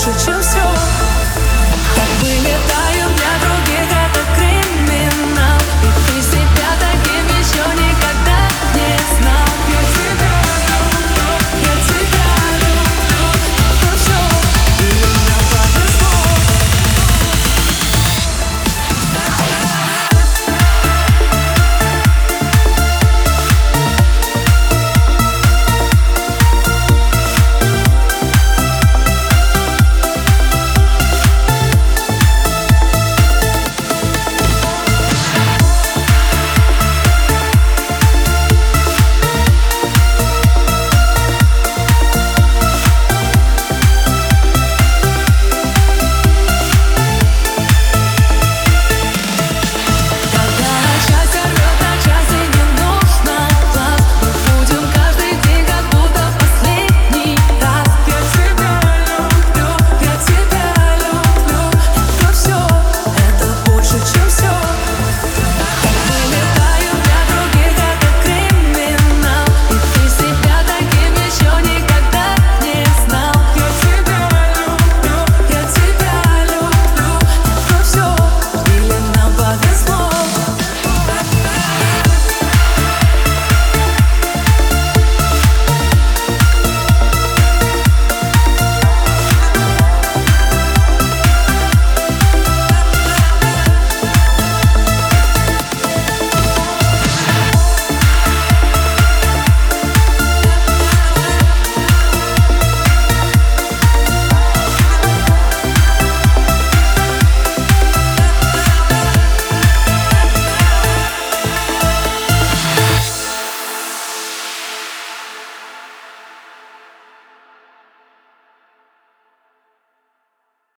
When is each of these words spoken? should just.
should 0.00 0.14
just. 0.14 0.49